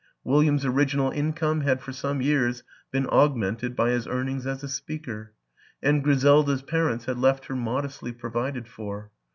[0.23, 5.33] William's original income had for some years been augmented by his earnings as a speaker,
[5.83, 9.11] and Griselda's parents had left her modestly provided for.